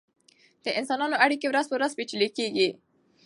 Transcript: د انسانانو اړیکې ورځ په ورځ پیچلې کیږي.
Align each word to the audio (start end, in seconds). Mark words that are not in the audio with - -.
د 0.65 0.65
انسانانو 0.79 1.21
اړیکې 1.25 1.47
ورځ 1.49 1.65
په 1.67 1.75
ورځ 1.77 1.91
پیچلې 1.99 2.29
کیږي. 2.37 2.69